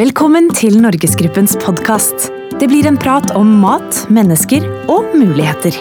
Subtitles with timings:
[0.00, 2.30] Velkommen til Norgesgruppens podkast.
[2.56, 5.74] Det blir en prat om mat, mennesker og muligheter.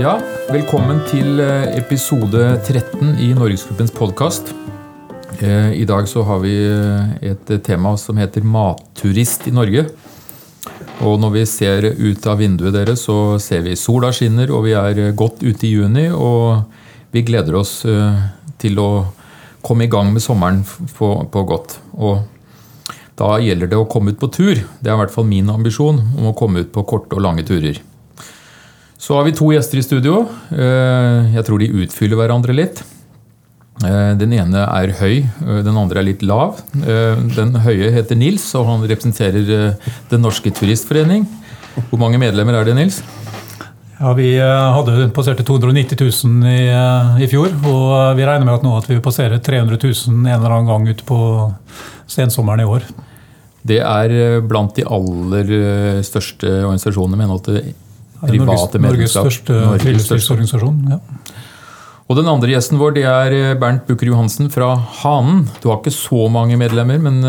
[0.00, 0.14] Ja,
[0.48, 4.54] velkommen til eh, episode 13 i Norgesgruppens podkast.
[5.44, 9.84] I dag så har vi eh, et tema som heter matturist i Norge.
[11.04, 14.72] Og når vi ser ut av vinduet deres, så ser vi sola skinner, og vi
[14.72, 16.06] er godt ute i juni.
[16.08, 16.64] Og
[17.12, 18.24] vi gleder oss eh,
[18.56, 18.88] til å
[19.64, 20.62] komme i gang med sommeren
[20.98, 21.78] på, på godt.
[21.96, 22.22] Og
[23.18, 24.58] da gjelder det å komme ut på tur.
[24.58, 27.46] Det er i hvert fall min ambisjon om å komme ut på korte og lange
[27.46, 27.78] turer.
[28.98, 30.24] Så har vi to gjester i studio.
[30.50, 32.82] Eh, jeg tror de utfyller hverandre litt.
[33.84, 36.62] Eh, den ene er høy, eh, den andre er litt lav.
[36.72, 39.76] Den høye heter Nils, og han representerer
[40.10, 41.26] Den norske turistforening.
[41.90, 43.02] Hvor mange medlemmer er det, Nils?
[44.04, 46.64] Ja, Vi hadde passerte 290 000 i,
[47.24, 50.52] i, fjor, og vi regner med at nå at vi passerer 300 000 en eller
[50.52, 51.18] annen gang ute på
[52.12, 52.84] sensommeren i år.
[53.64, 55.54] Det er blant de aller
[56.04, 57.72] største organisasjonene med henhold til
[58.20, 60.84] private Norges, Norges største friluftslivsorganisasjon.
[60.92, 61.00] Ja.
[62.04, 65.46] Og Den andre gjesten vår det er eh, Bernt Bukker Johansen fra Hanen.
[65.64, 67.24] Du har ikke så mange medlemmer, men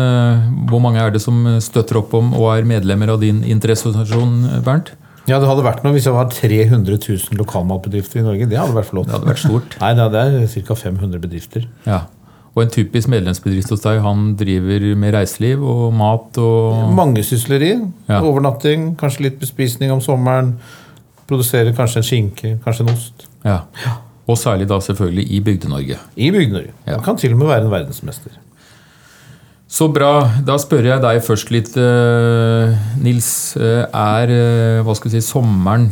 [0.68, 4.92] hvor mange er det som støtter opp om og er medlemmer av din interesseorganisasjon, Bernt?
[5.26, 8.46] Ja, Det hadde vært noe hvis det var 300 000 lokalmatbedrifter i Norge.
[8.50, 9.08] Det hadde vært flott.
[9.08, 9.74] Det hadde vært stort.
[9.82, 10.76] Nei, det er ca.
[10.86, 11.66] 500 bedrifter.
[11.86, 12.04] Ja.
[12.56, 17.74] Og en typisk medlemsbedrift hos deg, han driver med reiseliv og mat og Mangesysleri.
[18.08, 18.22] Ja.
[18.22, 20.54] Overnatting, kanskje litt bespisning om sommeren.
[21.28, 23.26] Produserer kanskje en skinke, kanskje en ost.
[23.44, 23.58] Ja.
[24.26, 25.98] Og særlig da selvfølgelig i Bygde-Norge.
[26.16, 26.72] I Bygde-Norge.
[26.86, 26.96] Ja.
[27.04, 28.38] kan til og med være en verdensmester.
[29.66, 30.28] Så bra.
[30.46, 32.70] Da spør jeg deg først litt, uh,
[33.02, 33.28] Nils.
[33.58, 35.88] Uh, er uh, hva skal vi si, sommeren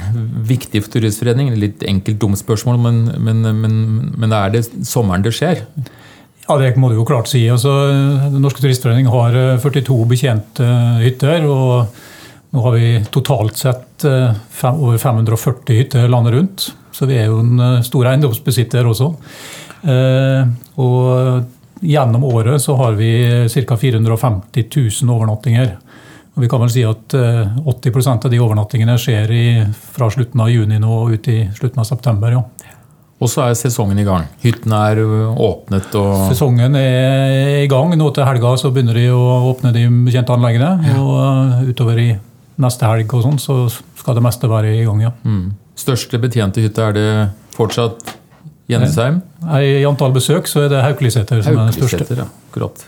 [0.47, 1.59] viktig for Turistforeningen?
[1.59, 3.77] Litt enkelt, dumt spørsmål, men, men, men,
[4.15, 5.65] men, er det sommeren det skjer?
[6.45, 7.43] Ja, Det må du jo klart si.
[7.51, 7.73] Altså,
[8.31, 10.71] Den norske turistforening har 42 betjente
[11.03, 11.49] hytter.
[11.49, 12.01] og
[12.55, 16.71] nå har vi totalt sett over 540 hytter landet rundt.
[16.95, 19.11] Så vi er jo en eh, stor eiendomsbesitter også.
[19.91, 21.49] Eh, og
[21.81, 23.77] gjennom året så har vi ca.
[23.77, 24.69] 450
[25.03, 25.77] 000 overnattinger.
[26.35, 29.47] Og vi kan vel si at 80 eh, av de overnattingene skjer i,
[29.95, 32.39] fra slutten av juni nå og ut i slutten av september.
[32.39, 32.45] ja.
[33.23, 34.27] Og så er sesongen i gang.
[34.43, 35.95] Hyttene er åpnet.
[35.97, 36.27] og...
[36.33, 37.95] Sesongen er i gang.
[37.97, 40.73] Nå til helga så begynner de å åpne de kjente anleggene.
[40.83, 40.97] Ja.
[40.99, 42.09] Og utover i
[42.61, 43.57] neste helg og sånn, så
[44.01, 45.07] skal det meste være i gang.
[45.07, 45.15] ja.
[45.23, 45.55] Mm.
[45.79, 47.09] Største betjente hytte, er det
[47.57, 48.14] fortsatt
[48.71, 49.21] Jensheim?
[49.45, 52.17] I antall besøk så er det Haukeliseter som er den største.
[52.17, 52.87] Ja, akkurat.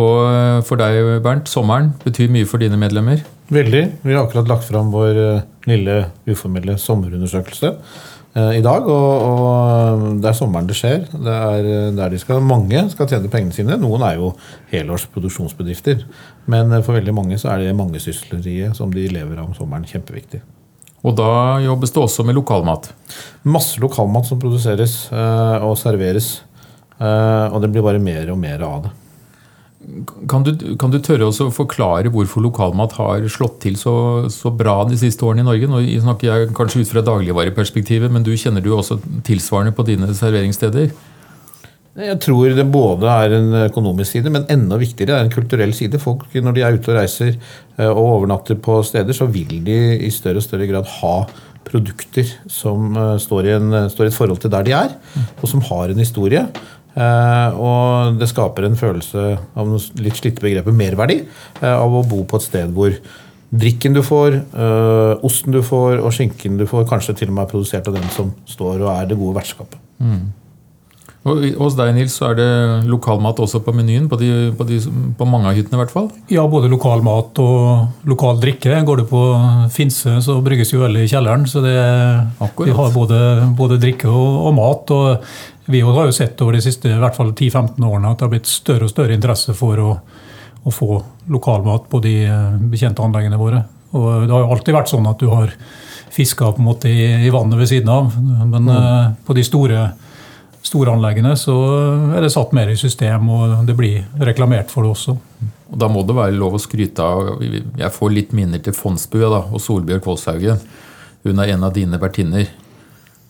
[0.00, 3.22] Og eh, for deg, Bernt, sommeren betyr mye for dine medlemmer?
[3.52, 3.82] Veldig.
[4.02, 5.98] Vi har akkurat lagt fram vår eh, lille
[6.30, 8.88] uformelle sommerundersøkelse eh, i dag.
[8.88, 11.04] Og, og, det er sommeren det skjer.
[11.12, 13.76] Det er der de skal, mange skal tjene pengene sine.
[13.80, 14.32] Noen er jo
[14.72, 16.06] helårs produksjonsbedrifter.
[16.50, 20.42] Men for veldig mange så er det mangesysleriet som de lever av om sommeren, kjempeviktig.
[21.02, 22.92] Og da jobbes det også med lokalmat?
[23.42, 26.36] Masse lokalmat som produseres eh, og serveres.
[27.02, 28.92] Eh, og det blir bare mer og mer av det.
[30.30, 33.94] Kan du, kan du tørre å forklare hvorfor lokalmat har slått til så,
[34.30, 35.70] så, bra de siste årene i Norge?
[35.70, 40.06] Nå snakker jeg kanskje ut fra dagligvareperspektivet, men du kjenner du også tilsvarende på dine
[40.14, 40.92] serveringssteder?
[41.92, 46.00] Jeg tror det både er en økonomisk side, men enda viktigere er en kulturell side.
[46.00, 49.98] Folk, Når de er ute og reiser eh, og overnatter på steder, så vil de
[50.00, 51.16] i større og større grad ha
[51.68, 54.94] produkter som eh, står i, en, står i et forhold til der de er,
[55.42, 56.46] og som har en historie.
[56.92, 59.22] Uh, og det skaper en følelse
[59.56, 61.22] av noe litt slitte begrepet merverdi
[61.64, 62.92] av å bo på et sted hvor
[63.48, 64.36] drikken du får,
[65.24, 68.12] osten du får og skinken du får, kanskje til og med er produsert av den
[68.12, 69.80] som står og er det gode vertskapet.
[70.04, 70.20] Mm.
[71.22, 72.46] Og Hos deg Nils, så er det
[72.90, 74.08] lokalmat også på menyen?
[74.10, 74.80] På, de, på, de,
[75.18, 75.78] på mange av hyttene?
[75.78, 76.08] i hvert fall?
[76.32, 78.80] Ja, både lokal mat og lokal drikke.
[78.88, 79.20] Går du på
[79.70, 81.46] Finse, så brygges jo øl i kjelleren.
[81.46, 81.76] Så det,
[82.58, 83.20] vi har både,
[83.58, 84.90] både drikke og, og, mat.
[84.90, 88.26] og Vi har jo sett over de siste i hvert fall 10-15 årene at det
[88.26, 89.94] har blitt større og større interesse for å,
[90.66, 90.98] å få
[91.30, 93.62] lokalmat på de eh, bekjente anleggene våre.
[93.94, 95.54] Og Det har jo alltid vært sånn at du har
[96.12, 98.10] fiska på en måte i, i vannet ved siden av.
[98.18, 98.72] Men mm.
[98.74, 99.92] uh, på de store
[100.62, 101.56] storanleggene, så
[102.14, 105.16] er det satt mer i system, og det blir reklamert for det også.
[105.72, 109.30] Og Da må det være lov å skryte av Jeg får litt minner til Fondsbua
[109.32, 110.60] da, og Solbjørg Kåshaugen.
[111.24, 112.50] Hun er en av dine vertinner.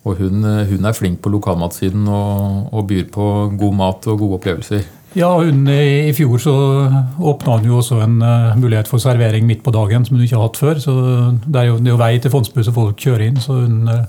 [0.03, 4.41] Og hun, hun, er flink på lokalmatsiden og, og byr på god mat og gode
[4.41, 4.83] opplevelser.
[5.13, 6.55] Ja, hun, I fjor så
[7.21, 10.39] åpna hun jo også en uh, mulighet for servering midt på dagen, som hun ikke
[10.39, 10.81] har hatt før.
[10.81, 10.95] så
[11.45, 13.41] Det er jo, det er jo vei til Fondsbu så folk kjører inn.
[13.43, 14.07] Så hun uh,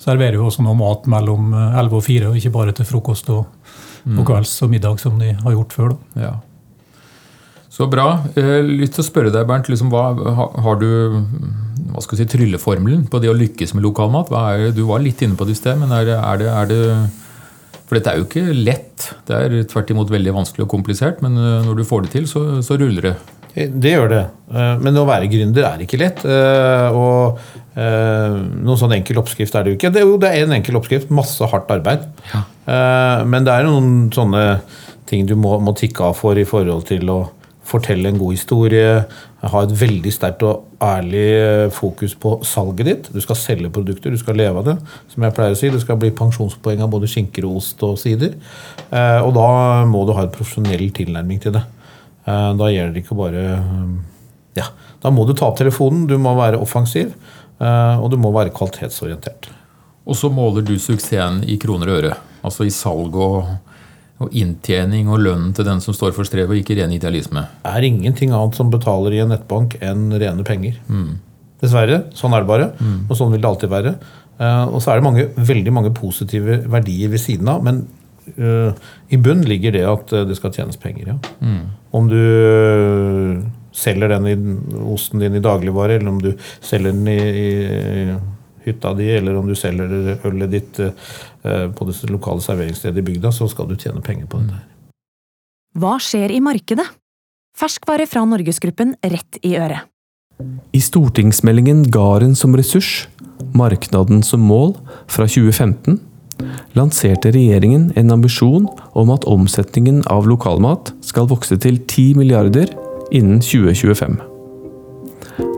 [0.00, 3.44] serverer jo også noe mat mellom 11 og 4, og ikke bare til frokost og,
[4.04, 4.16] mm.
[4.16, 5.94] og kvelds og middag, som de har gjort før.
[5.94, 6.26] Da.
[6.28, 6.34] Ja.
[7.76, 8.08] Så bra.
[8.32, 9.68] Litt til å spørre deg, Bernt.
[9.68, 10.08] Liksom, hva,
[10.64, 10.88] har du
[11.92, 14.32] hva skal si, trylleformelen på det å lykkes med lokalmat?
[14.32, 16.82] Er, du var litt inne på det i sted, men er, er det, er det
[17.86, 19.08] for dette er jo ikke lett.
[19.28, 22.26] Det er tvert imot veldig vanskelig og komplisert, men eh, når du får det til,
[22.30, 23.14] så, så ruller det.
[23.54, 24.24] Eh, det gjør det.
[24.50, 26.24] Eh, men å være gründer er ikke lett.
[26.96, 27.38] Og
[27.76, 29.92] noen sånn enkel oppskrift er det jo ikke.
[29.92, 32.06] Det er jo det er en enkel oppskrift, masse hardt arbeid.
[32.32, 32.42] Ja.
[33.28, 34.44] Men det er noen sånne
[35.06, 37.18] ting du må, må tikke av for i forhold til å
[37.66, 39.02] fortelle en god historie,
[39.44, 43.08] ha et veldig sterkt og ærlig eh, fokus på salget ditt.
[43.12, 44.76] Du skal selge produkter, du skal leve av det.
[45.12, 47.96] Som jeg pleier å si, Det skal bli pensjonspoeng av både skinker og ost og
[48.00, 48.36] sider.
[48.90, 51.64] Eh, og da må du ha en profesjonell tilnærming til det.
[52.26, 53.46] Eh, da gjelder det ikke bare
[54.56, 54.70] Ja,
[55.02, 57.10] da må du ta opp telefonen, du må være offensiv,
[57.60, 59.50] og du må være kvalitetsorientert.
[60.08, 62.14] Og så måler du suksessen i kroner og øre.
[62.40, 63.50] Altså i salg og
[64.22, 67.44] og inntjening og lønnen til den som står for strevet, og ikke ren idealisme.
[67.64, 70.78] Det er ingenting annet som betaler i en nettbank enn rene penger.
[70.88, 71.18] Mm.
[71.60, 72.02] Dessverre.
[72.16, 72.70] Sånn er det bare.
[72.80, 73.02] Mm.
[73.10, 73.94] Og sånn vil det alltid være.
[74.40, 77.62] Uh, og så er det mange, veldig mange positive verdier ved siden av.
[77.64, 77.84] Men
[78.40, 78.72] uh,
[79.12, 81.12] i bunn ligger det at uh, det skal tjenes penger.
[81.12, 81.18] Ja.
[81.44, 81.62] Mm.
[81.96, 82.20] Om du
[83.76, 84.36] selger den i,
[84.88, 86.32] osten din i dagligvare, eller om du
[86.64, 88.16] selger den i, i
[88.66, 93.32] hytta di, eller om du selger ølet ditt eh, på det lokale serveringsstedet i bygda,
[93.34, 94.62] så skal du tjene penger på dette.
[95.76, 96.86] Hva skjer i markedet?
[97.56, 99.88] Ferskvare fra Norgesgruppen rett i øret.
[100.76, 103.06] I stortingsmeldingen Garen som ressurs,
[103.56, 104.74] marknaden som mål,
[105.08, 105.96] fra 2015
[106.76, 112.72] lanserte regjeringen en ambisjon om at omsetningen av lokalmat skal vokse til 10 milliarder
[113.08, 114.18] innen 2025.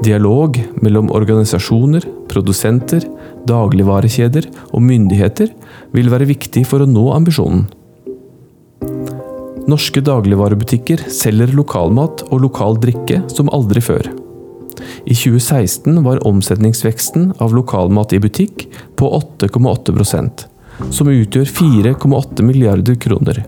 [0.03, 3.05] Dialog mellom organisasjoner, produsenter,
[3.47, 5.53] dagligvarekjeder og myndigheter
[5.95, 7.67] vil være viktig for å nå ambisjonen.
[9.69, 14.09] Norske dagligvarebutikker selger lokalmat og lokal drikke som aldri før.
[15.09, 18.65] I 2016 var omsetningsveksten av lokalmat i butikk
[18.99, 20.47] på 8,8%
[20.95, 23.43] som utgjør 4,8 milliarder kroner.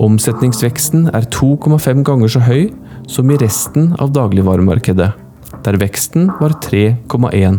[0.00, 2.70] Omsetningsveksten er 2,5 ganger så høy
[3.10, 5.10] som i resten av dagligvaremarkedet
[5.64, 7.58] der veksten var 3,1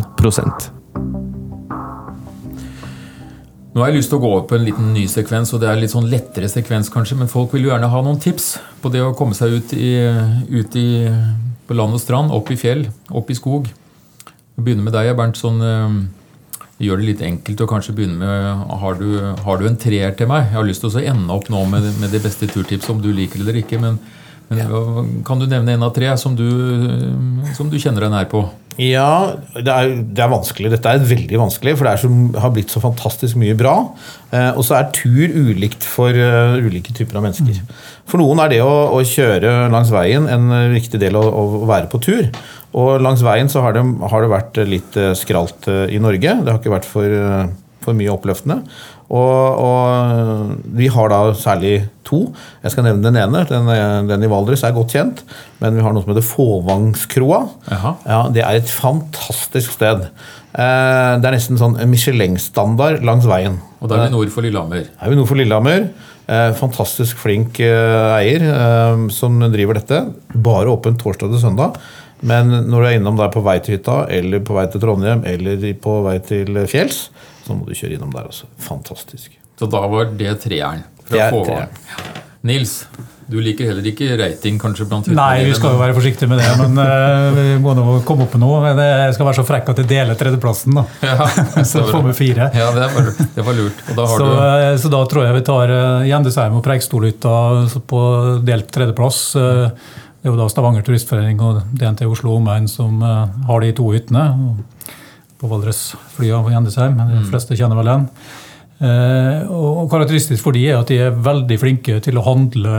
[3.72, 5.70] Nå har jeg lyst til å gå opp på en liten ny sekvens, og det
[5.70, 8.58] er en litt sånn lettere sekvens kanskje, men folk vil jo gjerne ha noen tips
[8.82, 9.94] på det å komme seg ut, i,
[10.52, 10.88] ut i,
[11.68, 13.70] på land og strand, opp i fjell, opp i skog.
[13.72, 15.40] Jeg begynner med deg, Bernt.
[15.40, 15.96] sånn eh,
[16.84, 19.08] gjør det litt enkelt og kanskje begynne med har du,
[19.46, 20.50] har du en treer til meg?
[20.50, 23.08] Jeg har lyst til å ende opp nå med, med det beste turtipset, om du
[23.08, 23.80] liker det eller ikke.
[23.80, 23.96] men
[24.52, 24.66] ja.
[25.26, 26.48] Kan du nevne en av tre som du,
[27.56, 28.42] som du kjenner deg nær på?
[28.80, 30.70] Ja, det er, det er, vanskelig.
[30.72, 32.08] Dette er veldig vanskelig, for det så,
[32.40, 33.74] har blitt så fantastisk mye bra.
[34.32, 37.58] Eh, og så er tur ulikt for uh, ulike typer av mennesker.
[37.60, 37.82] Mm.
[38.08, 41.90] For noen er det å, å, kjøre langs veien en viktig del av å være
[41.92, 42.30] på tur.
[42.72, 46.38] Og langs veien så har det, har det vært litt uh, skralt uh, i Norge.
[46.40, 47.18] Det har ikke vært for,
[47.84, 48.62] for mye oppløftende.
[49.12, 51.74] Og, og, vi har da særlig
[52.08, 52.24] to.
[52.62, 53.42] Jeg skal nevne den ene.
[53.48, 53.68] Den,
[54.08, 55.20] den i Valdres er godt kjent.
[55.60, 57.42] Men vi har noe som heter Fåvangskroa.
[58.08, 60.08] Ja, det er et fantastisk sted.
[60.52, 63.56] Eh, det er nesten sånn Michelin-standard langs veien.
[63.80, 64.88] Og da er vi nord for Lillehammer.
[65.00, 65.88] Er vi nord for Lillehammer.
[66.28, 68.44] Eh, fantastisk flink eh, eier
[69.14, 70.04] som driver dette.
[70.34, 71.80] Bare åpent torsdag til søndag.
[72.22, 75.24] Men når du er innom der på vei til hytta, eller på vei til Trondheim,
[75.26, 77.08] eller på vei til fjells,
[77.46, 78.48] så må du kjøre innom der også.
[78.62, 79.38] Fantastisk.
[79.58, 81.70] Så da var det treeren fra Fåvang.
[82.42, 82.80] Nils,
[83.30, 86.48] du liker heller ikke rating kanskje blant Nei, vi skal jo være forsiktige med det.
[86.58, 88.72] Men uh, vi må nå komme opp med noe.
[88.74, 90.80] Jeg skal være så frekk at jeg deler tredjeplassen.
[90.80, 90.84] da.
[91.06, 91.28] Ja,
[91.70, 92.50] så får vi fire.
[92.58, 93.84] Ja, det var, det var lurt.
[93.94, 94.32] Da så, du...
[94.42, 97.36] Eh, så, da tror jeg vi tar uh, Gjendesheim og Preikstolhytta
[97.94, 98.02] på
[98.48, 99.22] delt tredjeplass.
[99.38, 103.88] Uh, det er jo da Stavanger Turistforening og DNT Oslo Omegn som har de to
[103.90, 104.22] hyttene
[105.42, 106.96] på Valdresflya på Gjendesheim.
[106.96, 107.28] De mm.
[107.32, 108.08] fleste kjenner vel den.
[108.82, 112.78] Eh, og Karakteristisk for de er at de er veldig flinke til å handle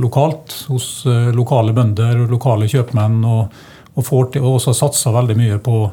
[0.00, 3.20] lokalt hos eh, lokale bønder og lokale kjøpmenn.
[3.26, 3.60] Og,
[3.94, 5.84] og, til, og også satser veldig mye på,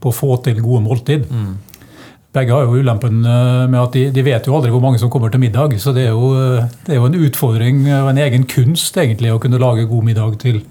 [0.00, 1.26] på, å få til gode måltid.
[1.28, 1.50] Mm.
[2.36, 5.12] Begge har jo ulempen eh, med at de, de, vet jo aldri hvor mange som
[5.12, 5.76] kommer til middag.
[5.80, 9.40] Så det er, jo, det er jo en utfordring og en egen kunst egentlig å
[9.42, 10.62] kunne lage god middag til,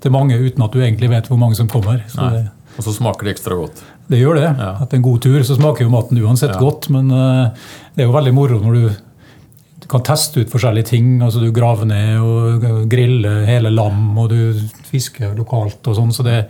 [0.00, 2.04] til mange uten at du egentlig vet hvor mange som kommer.
[2.08, 2.46] Så det,
[2.78, 3.82] og så smaker det ekstra godt.
[4.08, 4.48] Det gjør det.
[4.48, 4.70] Ja.
[4.82, 6.60] Etter en god tur så smaker jo maten uansett ja.
[6.62, 6.88] godt.
[6.94, 11.18] Men uh, det er jo veldig moro når du kan teste ut forskjellige ting.
[11.24, 16.12] altså Du graver ned og griller hele lam, og du fisker lokalt og sånn.
[16.12, 16.42] Så det,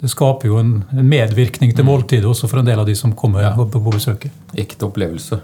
[0.00, 1.90] det, skaper jo en, en medvirkning til mm.
[1.90, 3.52] måltidet også for en del av de som kommer ja.
[3.56, 4.32] på, på besøket.
[4.56, 5.40] Ekte opplevelse.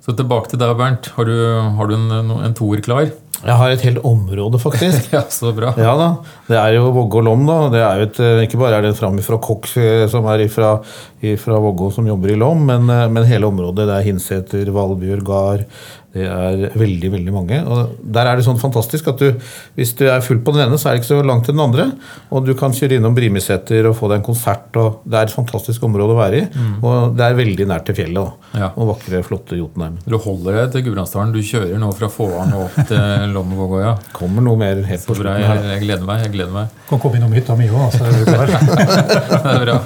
[0.00, 1.10] Så tilbake til deg, Bernt.
[1.16, 1.34] Har du,
[1.76, 3.10] har du en, en toer klar?
[3.40, 5.08] Jeg har et helt område, faktisk.
[5.16, 5.72] ja, så bra.
[5.80, 6.08] Ja da,
[6.48, 7.46] Det er jo Vågå og Lom.
[7.48, 7.56] da.
[7.72, 11.60] Det er jo et, ikke bare er det en framifrå kokk eh, som er fra
[11.64, 13.88] Vågå som jobber i Lom, men, eh, men, hele området.
[13.88, 15.64] Det er Hinseter, Valbjørg, Gard,
[16.10, 17.58] det er veldig veldig mange.
[17.62, 19.28] og Der er det sånn fantastisk at du,
[19.76, 21.62] hvis du er full på den ene, så er det ikke så langt til den
[21.62, 21.86] andre.
[22.34, 24.74] Og du kan kjøre innom Brimiseter og få deg en konsert.
[24.80, 26.48] og Det er et fantastisk område å være i.
[26.50, 26.72] Mm.
[26.82, 28.48] Og det er veldig nært til fjellet.
[28.58, 28.72] Ja.
[28.74, 30.00] Og vakre, flotte Jotunheim.
[30.02, 31.36] Du holder deg til Gudbrandsdalen.
[31.36, 33.94] Du kjører nå fra Fåvang og opp til Lommevågøya.
[34.16, 35.38] Kommer noe mer helt på slutten.
[35.44, 36.26] Jeg, jeg, gleder meg.
[36.26, 36.74] jeg gleder meg.
[36.90, 38.50] Kan komme innom hytta mi òg, så er du klar.
[39.46, 39.78] det er bra.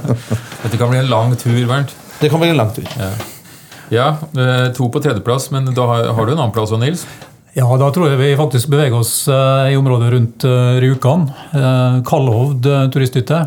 [0.64, 1.92] Dette kan bli en lang tur, Bernt.
[2.16, 2.88] Det kan bli en lang tur.
[2.96, 3.12] Ja.
[3.92, 7.04] Ja, eh, to på tredjeplass, men da har, du en annen plass òg, Nils?
[7.54, 11.28] Ja, da tror jeg vi faktisk beveger oss uh, i området rundt uh, Rjukan.
[12.06, 13.44] Kalhovd turisthytte.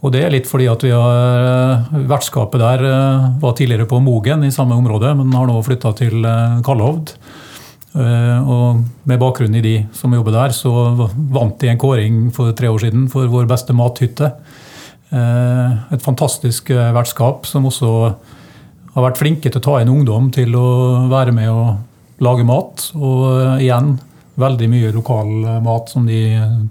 [0.00, 2.82] Og det er litt fordi at vi har Vertskapet der
[3.38, 6.24] var tidligere på Mogen i samme område, men har nå flytta til
[6.64, 7.12] Kalhovd.
[8.00, 10.72] Og med bakgrunn i de som jobber der, så
[11.04, 14.32] vant de en kåring for tre år siden for vår beste mathytte.
[15.12, 17.92] Et fantastisk vertskap som også
[18.94, 20.68] har vært flinke til å ta inn ungdom til å
[21.10, 22.90] være med og lage mat.
[22.98, 23.96] Og eh, igjen
[24.40, 26.22] veldig mye lokal eh, mat som de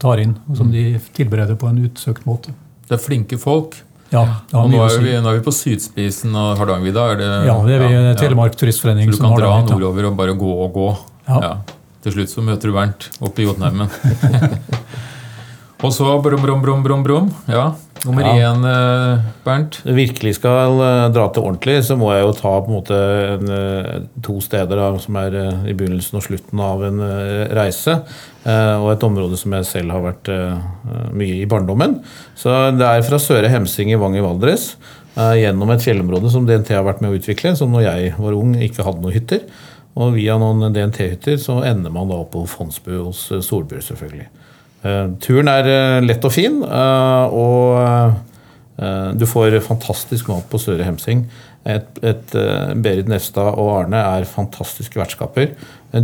[0.02, 2.56] tar inn, og som de tilbereder på en utsøkt måte.
[2.90, 3.78] Det er flinke folk.
[4.10, 4.24] Ja,
[4.58, 7.04] og nå er, vi, nå er, vi, på sydspisen av Hardangervidda.
[7.46, 9.12] Ja, det er vi ja, Telemark Turistforening.
[9.14, 10.88] Så du kan dra nordover og bare gå og gå.
[11.28, 11.42] Ja.
[11.46, 11.52] ja.
[12.02, 13.92] Til slutt så møter du Bernt oppe i Jotunheimen.
[15.80, 17.30] og så brum, brum, brum, brum, brum.
[17.48, 17.70] Ja,
[18.06, 18.52] Nummer ja.
[18.52, 19.82] én, eh, Bernt?
[19.84, 23.00] Virkelig skal eh, dra til ordentlig, så må jeg jo ta på en måte
[23.34, 25.36] en, eh, to steder da, som er
[25.68, 27.02] i begynnelsen og slutten av en
[27.56, 28.00] reise.
[28.50, 30.30] Og et område som jeg selv har vært
[31.14, 31.98] mye i barndommen.
[32.40, 34.72] Så det er fra Søre Hemsing i Vang i Valdres
[35.14, 38.56] gjennom et fjellområde som DNT har vært med å utvikle, som når jeg var ung
[38.56, 39.44] ikke hadde noen hytter.
[40.00, 44.30] Og via noen DNT-hytter så ender man da opp på Fondsbu hos Solbjørn, selvfølgelig.
[44.80, 48.26] Uh, turen er uh, lett og fin, uh, og
[49.20, 51.26] du får fantastisk mat på Søre Hemsing.
[51.68, 52.36] Et, et,
[52.80, 55.50] Berit Nestad og Arne er fantastiske vertskaper.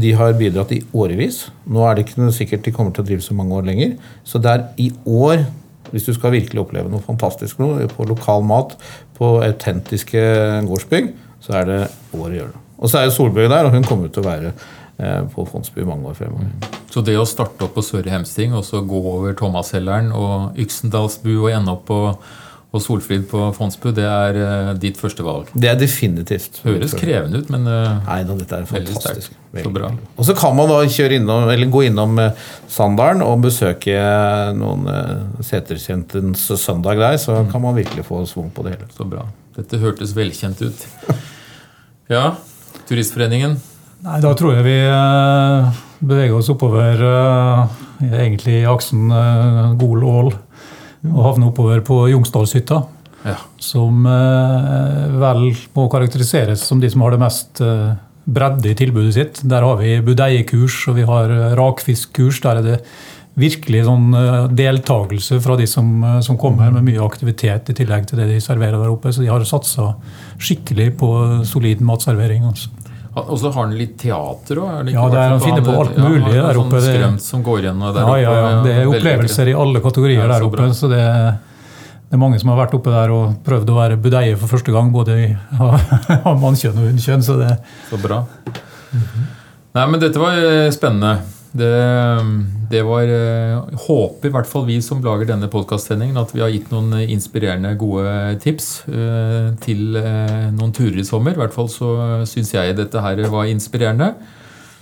[0.03, 1.45] De har bidratt i årevis.
[1.71, 3.95] Nå er det ikke sikkert de kommer til å drive så mange år lenger.
[4.27, 5.45] Så det er i år,
[5.93, 8.75] hvis du skal virkelig oppleve noe fantastisk noe, på lokal mat,
[9.15, 10.27] på autentiske
[10.67, 11.13] gårdsbygg,
[11.47, 12.63] så er det år å gjøre det.
[12.75, 14.51] Og så er jo Solbjørg der, og hun kommer til å være
[14.95, 16.71] på Fondsby mange år fremover.
[16.87, 21.33] Så det å starte opp på Søre Hemsting og så gå over Thomasheller'n og Yksendalsbu
[21.33, 21.99] og ende opp på
[22.75, 25.51] og Solfrid på Fondsbu, det er uh, ditt første valg?
[25.55, 26.59] Det er definitivt.
[26.65, 29.35] Høres krevende ut, men uh, Nei da, dette er fantastisk.
[29.55, 29.93] Så bra.
[30.19, 33.95] Og så kan man da innom, eller gå innom uh, Sandalen og besøke
[34.57, 37.53] noen uh, Seterkjentens søndag der, så mm.
[37.53, 38.89] kan man virkelig få svung på det hele.
[38.97, 39.23] Så bra.
[39.55, 40.85] Dette hørtes velkjent ut.
[42.11, 42.35] Ja,
[42.89, 43.55] Turistforeningen?
[44.03, 44.79] Nei, Da tror jeg vi
[46.05, 50.33] beveger oss oppover uh, egentlig i aksen uh, Gol-Ål
[51.05, 52.81] og havner oppover på Jungsdalshytta.
[53.25, 53.35] Ja.
[53.61, 55.43] Som vel
[55.77, 57.61] må karakteriseres som de som har det mest
[58.25, 59.41] bredde i tilbudet sitt.
[59.45, 62.41] Der har vi budeiekurs og vi har rakfiskkurs.
[62.41, 62.79] Der er det
[63.37, 64.17] virkelig sånn
[64.57, 65.93] deltakelse fra de som,
[66.25, 69.13] som, kommer, med mye aktivitet i tillegg til det de serverer der oppe.
[69.13, 69.91] Så de har satsa
[70.41, 71.11] skikkelig på
[71.45, 72.49] solid matservering.
[72.49, 72.73] altså.
[73.15, 74.89] Og så har han litt teater òg?
[74.91, 76.81] Ja, det er, han finner på alt mulig ja, der oppe.
[76.83, 78.49] Sånn skrømt som går igjen der ja, ja, ja.
[78.65, 80.67] Det er opplevelser i alle kategorier der oppe.
[80.75, 81.29] så det er,
[82.09, 84.75] det er mange som har vært oppe der og prøvd å være budeie for første
[84.75, 85.29] gang, både i
[86.43, 87.23] mannkjønn og hunnkjønn.
[87.23, 87.55] Så, det...
[87.89, 88.25] så bra.
[88.91, 89.31] Mm -hmm.
[89.75, 91.17] Nei, men dette var eh, spennende.
[91.55, 91.71] Det,
[92.67, 96.51] det var eh, Håper i hvert fall vi som lager denne podkastsendingen, at vi har
[96.51, 98.11] gitt noen inspirerende, gode
[98.43, 101.35] tips uh, til noen turer i sommer.
[101.35, 101.89] I hvert fall så
[102.27, 104.11] syns jeg dette her var inspirerende.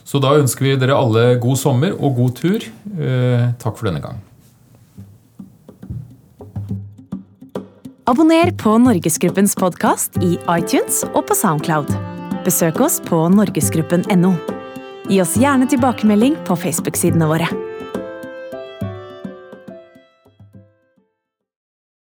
[0.03, 2.65] Så da ønsker vi dere alle god sommer og god tur.
[3.61, 4.19] Takk for denne gang.
[8.03, 11.93] Abonner på Norgesgruppens podkast i iTunes og på Soundcloud.
[12.43, 14.33] Besøk oss på norgesgruppen.no.
[15.07, 17.62] Gi oss gjerne tilbakemelding på Facebook-sidene våre.